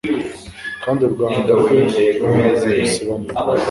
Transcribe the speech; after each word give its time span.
kandi 0.83 1.01
u 1.07 1.11
Rwanda 1.15 1.51
rwe 1.59 1.79
rumaze 2.19 2.69
gusibama, 2.79 3.29